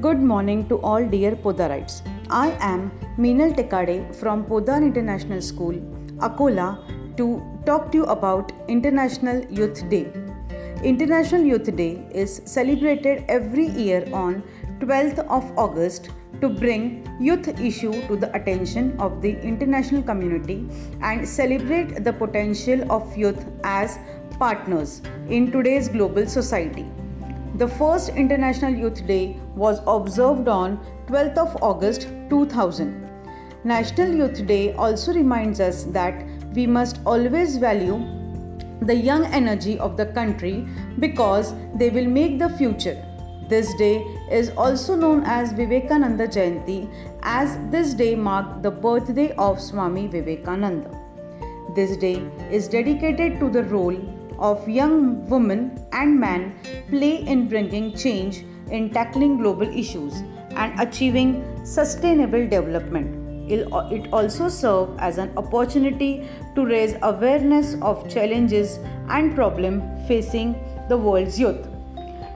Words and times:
Good 0.00 0.20
morning 0.22 0.68
to 0.68 0.76
all 0.88 1.04
dear 1.04 1.34
Podarites. 1.34 2.02
I 2.30 2.50
am 2.60 2.90
Meenal 3.18 3.52
Tekade 3.56 4.14
from 4.14 4.44
Podar 4.44 4.76
International 4.80 5.40
School, 5.42 5.74
Akola, 6.18 6.66
to 7.16 7.42
talk 7.66 7.90
to 7.90 7.98
you 7.98 8.04
about 8.04 8.52
International 8.68 9.44
Youth 9.50 9.88
Day. 9.88 10.06
International 10.84 11.42
Youth 11.42 11.74
Day 11.74 12.06
is 12.12 12.40
celebrated 12.44 13.24
every 13.28 13.66
year 13.66 14.06
on 14.12 14.44
12th 14.78 15.18
of 15.38 15.50
August 15.58 16.10
to 16.42 16.48
bring 16.48 16.84
youth 17.18 17.48
issue 17.58 17.92
to 18.06 18.14
the 18.14 18.32
attention 18.36 18.94
of 19.00 19.20
the 19.20 19.32
international 19.40 20.02
community 20.02 20.68
and 21.00 21.26
celebrate 21.26 22.04
the 22.04 22.12
potential 22.12 22.86
of 22.92 23.16
youth 23.16 23.44
as 23.64 23.98
partners 24.38 25.02
in 25.28 25.50
today's 25.50 25.88
global 25.88 26.24
society. 26.26 26.86
The 27.58 27.66
first 27.66 28.10
International 28.10 28.72
Youth 28.72 29.04
Day 29.04 29.36
was 29.56 29.80
observed 29.84 30.46
on 30.46 30.78
12th 31.08 31.38
of 31.38 31.56
August 31.60 32.06
2000. 32.30 33.10
National 33.64 34.12
Youth 34.14 34.46
Day 34.46 34.74
also 34.74 35.12
reminds 35.12 35.58
us 35.58 35.82
that 35.96 36.24
we 36.54 36.68
must 36.68 37.00
always 37.04 37.56
value 37.56 37.96
the 38.82 38.94
young 38.94 39.24
energy 39.38 39.76
of 39.76 39.96
the 39.96 40.06
country 40.06 40.68
because 41.00 41.52
they 41.74 41.90
will 41.90 42.06
make 42.06 42.38
the 42.38 42.48
future. 42.48 42.96
This 43.48 43.74
day 43.74 44.04
is 44.30 44.50
also 44.50 44.94
known 44.94 45.24
as 45.24 45.52
Vivekananda 45.52 46.28
Jayanti 46.28 46.88
as 47.22 47.58
this 47.72 47.92
day 47.92 48.14
marked 48.14 48.62
the 48.62 48.70
birthday 48.70 49.32
of 49.32 49.60
Swami 49.60 50.06
Vivekananda. 50.06 50.96
This 51.74 51.96
day 51.96 52.22
is 52.52 52.68
dedicated 52.68 53.40
to 53.40 53.50
the 53.50 53.64
role 53.64 53.98
of 54.38 54.68
young 54.68 55.28
women 55.28 55.84
and 55.92 56.18
men 56.18 56.58
play 56.90 57.16
in 57.26 57.48
bringing 57.48 57.96
change 57.96 58.44
in 58.70 58.90
tackling 58.90 59.38
global 59.38 59.68
issues 59.68 60.14
and 60.50 60.78
achieving 60.80 61.64
sustainable 61.64 62.48
development. 62.48 63.50
It 63.50 64.12
also 64.12 64.48
serves 64.48 64.92
as 64.98 65.16
an 65.16 65.32
opportunity 65.38 66.28
to 66.54 66.66
raise 66.66 66.96
awareness 67.02 67.76
of 67.80 68.08
challenges 68.08 68.78
and 69.08 69.34
problems 69.34 70.06
facing 70.06 70.54
the 70.88 70.96
world's 70.96 71.40
youth. 71.40 71.66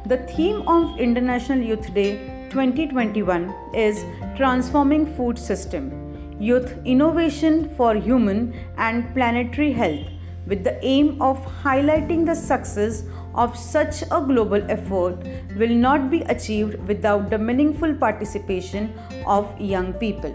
The 0.06 0.18
theme 0.28 0.66
of 0.66 0.98
International 0.98 1.58
Youth 1.58 1.92
Day 1.94 2.48
2021 2.50 3.54
is 3.74 4.04
Transforming 4.36 5.06
Food 5.14 5.38
System 5.38 6.38
Youth 6.40 6.74
Innovation 6.84 7.72
for 7.76 7.94
Human 7.94 8.54
and 8.76 9.14
Planetary 9.14 9.72
Health 9.72 10.06
with 10.46 10.64
the 10.64 10.84
aim 10.84 11.20
of 11.22 11.38
highlighting 11.62 12.26
the 12.26 12.34
success 12.34 13.04
of 13.34 13.56
such 13.56 14.02
a 14.02 14.20
global 14.20 14.62
effort 14.70 15.16
will 15.56 15.74
not 15.74 16.10
be 16.10 16.22
achieved 16.22 16.76
without 16.86 17.30
the 17.30 17.38
meaningful 17.38 17.94
participation 17.94 18.92
of 19.26 19.60
young 19.60 19.92
people. 19.94 20.34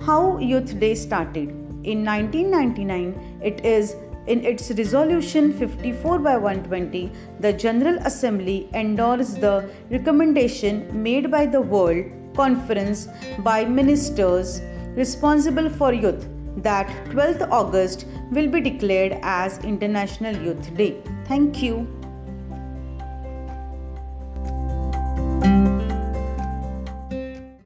How 0.00 0.38
Youth 0.38 0.78
Day 0.80 0.94
started? 0.94 1.50
In 1.84 2.04
1999, 2.04 3.40
it 3.42 3.64
is 3.64 3.94
in 4.26 4.42
its 4.42 4.70
resolution 4.70 5.52
54 5.52 6.18
by 6.18 6.36
120, 6.36 7.12
the 7.40 7.52
General 7.52 7.98
Assembly 8.06 8.68
endorsed 8.72 9.40
the 9.40 9.70
recommendation 9.90 11.02
made 11.02 11.30
by 11.30 11.44
the 11.44 11.60
World 11.60 12.06
Conference 12.34 13.06
by 13.40 13.64
ministers 13.64 14.62
responsible 14.96 15.68
for 15.68 15.92
youth 15.92 16.26
that 16.56 16.88
12th 17.06 17.48
August 17.50 18.06
will 18.30 18.48
be 18.48 18.60
declared 18.60 19.18
as 19.22 19.58
International 19.64 20.36
Youth 20.36 20.74
Day. 20.76 21.02
Thank 21.26 21.62
you. 21.62 21.86